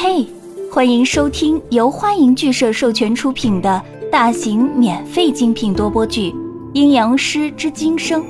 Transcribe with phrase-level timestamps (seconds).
[0.00, 0.24] 嘿，
[0.72, 3.82] 欢迎收听由欢迎剧社授权出品的
[4.12, 6.30] 大型免费精品多播剧
[6.72, 8.22] 《阴阳师之今生》，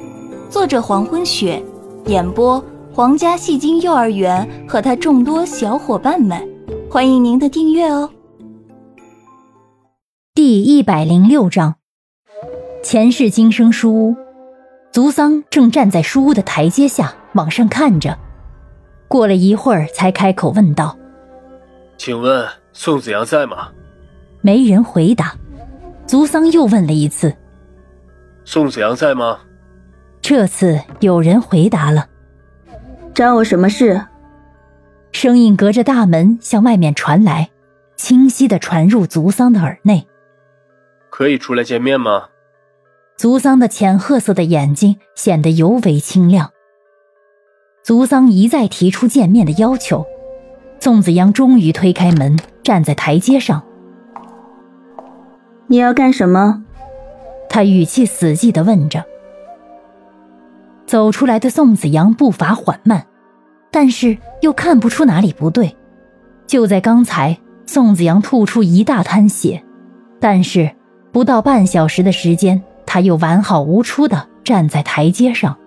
[0.49, 1.63] 作者黄昏雪，
[2.07, 6.43] 演播皇家戏精幼儿园和他众多小伙伴们，
[6.91, 8.09] 欢迎您的订阅哦。
[10.35, 11.75] 第一百零六章，
[12.83, 14.17] 前世今生书屋，
[14.91, 18.17] 族桑正站在书屋的台阶下往上看着，
[19.07, 20.97] 过了一会儿才开口问道。
[21.99, 23.71] 请问宋子阳在吗？
[24.41, 25.35] 没人回答。
[26.07, 27.37] 族桑又问了一次
[28.47, 29.41] ：“宋子阳在吗？”
[30.23, 32.09] 这次有人回答了
[33.13, 34.07] ：“找我什么事？”
[35.13, 37.51] 声音隔着大门向外面传来，
[37.97, 40.07] 清晰的传入族桑的耳内。
[41.11, 42.29] 可以出来见面吗？
[43.17, 46.53] 族桑的浅褐色的眼睛显得尤为清亮。
[47.83, 50.07] 族桑一再提出见面的要求。
[50.81, 53.63] 宋子阳终于推开门，站在台阶上。
[55.67, 56.63] 你要干什么？
[57.51, 59.05] 他语气死寂的问着。
[60.87, 63.07] 走出来的宋子阳步伐缓慢，
[63.71, 65.77] 但是又看不出哪里不对。
[66.47, 69.63] 就在刚才，宋子阳吐出一大滩血，
[70.19, 70.71] 但是
[71.13, 75.59] 不到半小时的时间，他又完好无出的站在台阶上。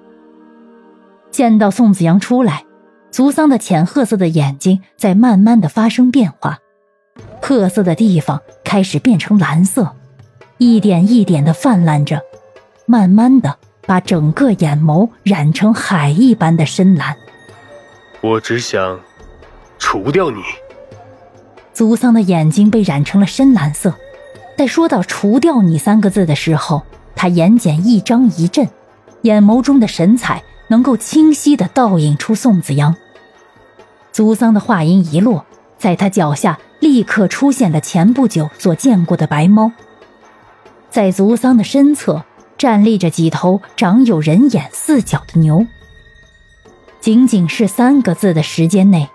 [1.30, 2.64] 见到宋子阳出来。
[3.12, 6.60] 族桑的浅褐色的眼睛在慢慢的发生变化，
[7.42, 9.98] 褐色的地方开始变成蓝色，
[10.58, 12.22] 一点一点的泛滥着，
[12.86, 17.18] 慢慢的把整个眼眸染成海一般的深蓝。
[18.22, 18.98] 我只想
[19.78, 20.42] 除掉你。
[21.74, 23.94] 族桑的眼睛被染成了深蓝色，
[24.58, 28.70] 在说到“除掉你”三个字的时候，他眼睑一张一震，
[29.24, 30.42] 眼眸中的神采。
[30.68, 32.96] 能够清晰的倒映出宋子阳。
[34.12, 35.46] 族桑的话音一落，
[35.78, 39.72] 在他脚下立刻出现了前不久所见过的白猫。
[40.90, 42.24] 在族桑的身侧
[42.58, 45.66] 站立着几头长有人眼四角的牛。
[47.00, 49.10] 仅仅是三个字的时间内，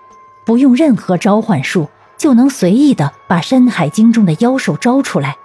[0.45, 1.87] 不用任何召唤术，
[2.17, 5.35] 就能随意的把《山海经》中的妖兽招出来。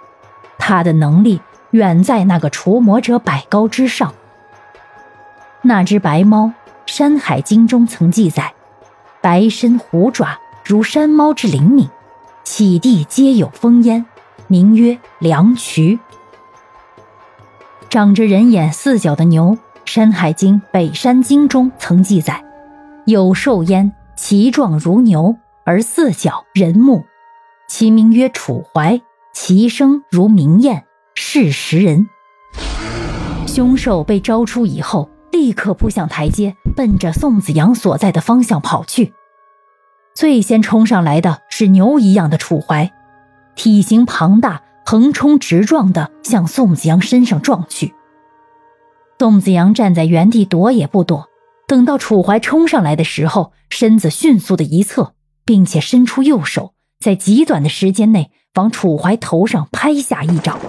[0.57, 1.39] 他的能力
[1.71, 4.13] 远在那个除魔者百高之上。
[5.61, 6.47] 那只白猫，
[6.85, 8.53] 《山海经》中曾记载，
[9.23, 11.87] 白身虎爪，如山猫之灵敏，
[12.43, 14.05] 起地皆有风烟，
[14.47, 15.97] 名曰良渠。
[17.87, 22.43] 长着人眼四角的牛，《山海经·北山经》中曾记载，
[23.05, 27.05] 有兽焉，其状如牛，而四角人目，
[27.69, 28.99] 其名曰楚怀，
[29.33, 30.83] 其声如鸣雁，
[31.15, 32.09] 是食人。
[33.47, 35.09] 凶兽被招出以后。
[35.33, 39.13] 立刻扑向台阶，奔着宋子阳所在的方向跑去。
[40.13, 42.91] 最先冲上来的是牛一样的楚怀，
[43.55, 47.93] 体型庞大，横冲直撞的向宋子阳身上撞去。
[49.17, 51.29] 宋子阳站在原地躲也不躲，
[51.67, 60.59] 等到楚怀冲上来的时候，身子迅速的一侧，并且伸出右手，在极短的时间内往楚怀头上拍下一掌。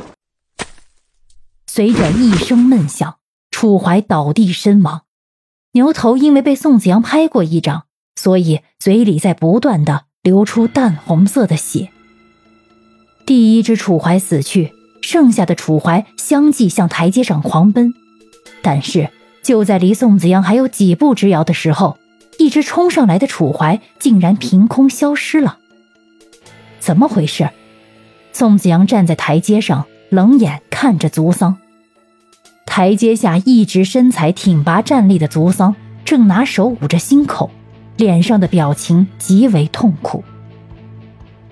[1.67, 3.17] 随着一声闷响。
[3.51, 5.04] 楚怀倒地身亡，
[5.75, 11.91] 牛头因为被宋子阳拍过一掌，所以嘴里在不断的流出淡红色的血。
[13.27, 17.93] 第一只楚怀死去，剩下的楚怀相继向台阶上狂奔，
[18.62, 19.11] 但是
[19.43, 21.99] 就在离宋子阳还有几步之遥的时候，
[22.39, 25.59] 一只冲上来的楚怀竟然凭空消失了。
[26.79, 27.51] 怎么回事？
[28.33, 31.56] 宋子阳站在台阶上，冷眼看着族桑。
[32.77, 37.49] 台阶下一直身材挺拔站立的族桑，正拿手捂着心口，
[37.97, 40.25] 脸上的表情极为痛苦。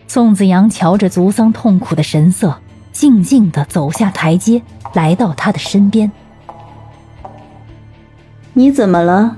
[0.09, 2.59] 宋子阳瞧着族桑痛苦的神色，
[2.91, 4.62] 静静地走下台阶，
[4.94, 6.10] 来到他的身边。
[8.54, 9.37] 你怎么了？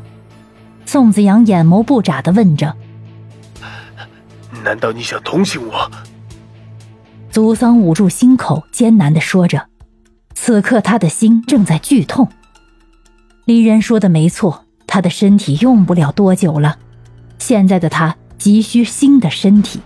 [0.87, 2.75] 宋子阳眼眸不眨地问着。
[4.65, 5.91] 难道你想同情我？
[7.31, 9.66] 族桑捂住心口，艰难地说着。
[10.47, 12.29] 此刻他的心正在剧痛。
[13.47, 16.77] 离人说的没错，他的身体用不了多久了，
[17.39, 19.81] 现在的他急需新的身体。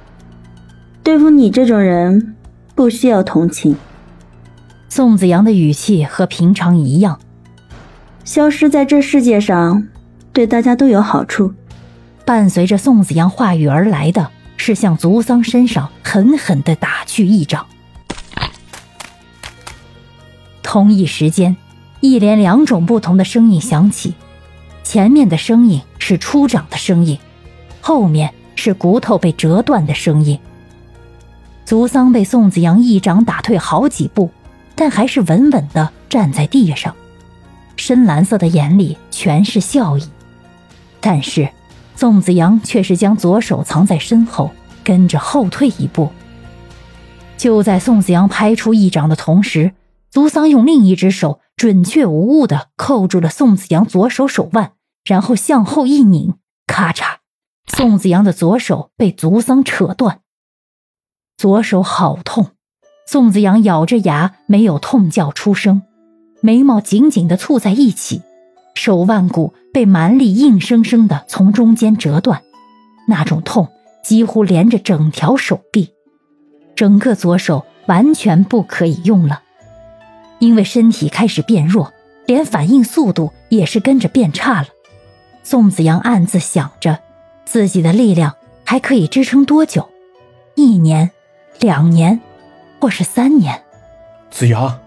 [1.04, 2.34] 对付你这种人，
[2.74, 3.76] 不需要同情。
[4.88, 7.20] 宋子阳的语气和平常一样。
[8.24, 9.86] 消失在这世界上，
[10.32, 11.54] 对大家都有好处。
[12.24, 17.64] 伴随着宋子阳话语而来的是向族桑身上狠狠地打去一掌。
[20.62, 21.56] 同一时间，
[22.00, 24.14] 一连两种不同的声音响起，
[24.84, 27.18] 前面的声音是出掌的声音，
[27.80, 30.38] 后面是骨头被折断的声音。
[31.64, 34.30] 足桑被宋子阳一掌打退好几步，
[34.74, 36.94] 但还是稳稳地站在地上，
[37.76, 40.04] 深蓝色的眼里全是笑意。
[41.00, 41.48] 但是，
[41.94, 44.50] 宋子阳却是将左手藏在身后，
[44.82, 46.10] 跟着后退一步。
[47.36, 49.72] 就在宋子阳拍出一掌的同时，
[50.10, 54.72] 族桑用另一只手准确无误地扣住了宋子阳左手手腕，
[55.04, 56.34] 然后向后一拧，
[56.66, 57.18] 咔嚓，
[57.66, 60.20] 宋子阳的左手被族桑扯断。
[61.36, 62.48] 左手好痛，
[63.06, 65.82] 宋子阳咬着牙没有痛叫出声，
[66.40, 68.22] 眉毛紧紧地蹙在一起，
[68.74, 72.42] 手腕骨被蛮力硬生生地从中间折断，
[73.08, 73.68] 那种痛
[74.02, 75.90] 几乎连着整条手臂，
[76.74, 79.42] 整个左手完全不可以用了，
[80.38, 81.92] 因为身体开始变弱，
[82.26, 84.68] 连反应速度也是跟着变差了。
[85.42, 86.98] 宋子阳暗自想着，
[87.44, 89.88] 自己的力量还可以支撑多久？
[90.54, 91.10] 一年。
[91.60, 92.20] 两年，
[92.80, 93.62] 或是三年。
[94.30, 94.78] 子阳，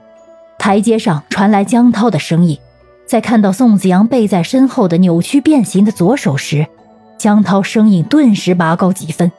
[0.58, 2.58] 台阶上传来江涛的声音。
[3.06, 6.66] 在看到宋子阳背在身后的扭曲变形的左手时，
[7.18, 9.34] 江涛声音顿时拔高几分。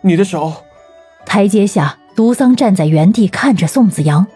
[0.00, 0.54] 你的手。
[1.26, 4.26] 台阶下，独桑站在原地看着宋子阳，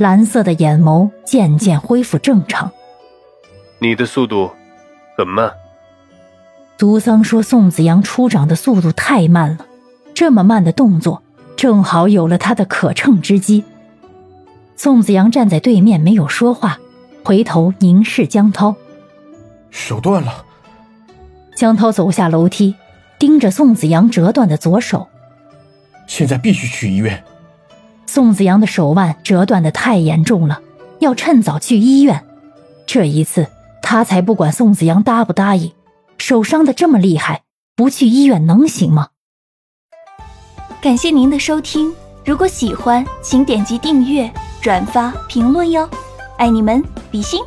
[0.00, 2.72] 蓝色的眼眸渐渐恢复正常。
[3.78, 4.50] 你的速度
[5.16, 5.52] 很慢。
[6.78, 9.66] 毒桑说：“宋子阳出掌的速度太慢了，
[10.14, 11.22] 这么慢的动作。”
[11.56, 13.64] 正好有了他的可乘之机。
[14.76, 16.78] 宋子阳站在对面没有说话，
[17.22, 18.74] 回头凝视江涛，
[19.68, 20.46] 手断了。
[21.54, 22.76] 江涛走下楼梯，
[23.18, 25.08] 盯着宋子阳折断的左手。
[26.06, 27.22] 现在必须去医院。
[28.12, 30.60] 宋子阳的手腕折断的太严重了，
[30.98, 32.24] 要趁早去医院。
[32.84, 33.46] 这一次
[33.80, 35.70] 他才不管宋子阳答不答应，
[36.18, 37.42] 手伤的这么厉害，
[37.76, 39.10] 不去医院能行吗？
[40.82, 44.28] 感谢您的收听，如果喜欢，请点击订阅、
[44.60, 45.88] 转发、评论哟，
[46.36, 46.82] 爱你们，
[47.12, 47.40] 比心。